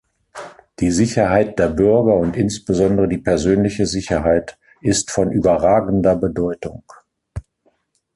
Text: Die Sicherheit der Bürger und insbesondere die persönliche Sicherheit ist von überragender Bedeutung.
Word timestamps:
Die 0.79 0.89
Sicherheit 0.89 1.59
der 1.59 1.67
Bürger 1.69 2.15
und 2.15 2.35
insbesondere 2.35 3.07
die 3.07 3.19
persönliche 3.19 3.85
Sicherheit 3.85 4.57
ist 4.81 5.11
von 5.11 5.31
überragender 5.31 6.15
Bedeutung. 6.15 6.83